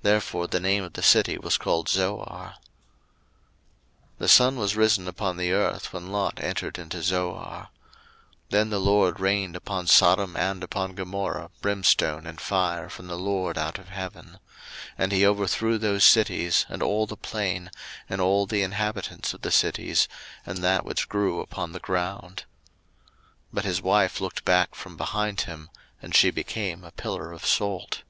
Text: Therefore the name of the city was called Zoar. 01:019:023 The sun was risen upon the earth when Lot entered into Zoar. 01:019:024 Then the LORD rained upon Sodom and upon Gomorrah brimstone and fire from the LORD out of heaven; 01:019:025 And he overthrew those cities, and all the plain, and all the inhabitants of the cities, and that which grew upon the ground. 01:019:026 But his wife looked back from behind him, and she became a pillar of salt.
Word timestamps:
Therefore 0.00 0.46
the 0.46 0.58
name 0.58 0.84
of 0.84 0.94
the 0.94 1.02
city 1.02 1.36
was 1.36 1.58
called 1.58 1.86
Zoar. 1.90 2.54
01:019:023 2.54 2.54
The 4.16 4.28
sun 4.28 4.56
was 4.56 4.74
risen 4.74 5.06
upon 5.06 5.36
the 5.36 5.52
earth 5.52 5.92
when 5.92 6.10
Lot 6.10 6.42
entered 6.42 6.78
into 6.78 7.02
Zoar. 7.02 7.68
01:019:024 7.68 7.68
Then 8.48 8.70
the 8.70 8.80
LORD 8.80 9.20
rained 9.20 9.56
upon 9.56 9.86
Sodom 9.86 10.34
and 10.34 10.64
upon 10.64 10.94
Gomorrah 10.94 11.50
brimstone 11.60 12.26
and 12.26 12.40
fire 12.40 12.88
from 12.88 13.08
the 13.08 13.18
LORD 13.18 13.58
out 13.58 13.78
of 13.78 13.90
heaven; 13.90 14.38
01:019:025 14.96 14.96
And 14.96 15.12
he 15.12 15.26
overthrew 15.26 15.76
those 15.76 16.04
cities, 16.06 16.64
and 16.70 16.82
all 16.82 17.06
the 17.06 17.18
plain, 17.18 17.70
and 18.08 18.22
all 18.22 18.46
the 18.46 18.62
inhabitants 18.62 19.34
of 19.34 19.42
the 19.42 19.50
cities, 19.50 20.08
and 20.46 20.64
that 20.64 20.86
which 20.86 21.06
grew 21.10 21.40
upon 21.40 21.72
the 21.72 21.80
ground. 21.80 22.44
01:019:026 23.48 23.48
But 23.52 23.64
his 23.66 23.82
wife 23.82 24.22
looked 24.22 24.42
back 24.46 24.74
from 24.74 24.96
behind 24.96 25.42
him, 25.42 25.68
and 26.00 26.14
she 26.16 26.30
became 26.30 26.82
a 26.82 26.90
pillar 26.92 27.30
of 27.30 27.44
salt. 27.44 28.04